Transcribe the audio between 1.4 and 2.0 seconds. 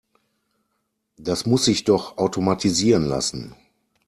muss sich